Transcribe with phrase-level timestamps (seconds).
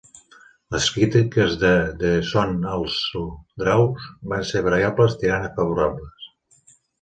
[0.75, 3.21] Les crítiques de "The Son Also
[3.65, 6.27] Draws" van ser variades tirant a favorables.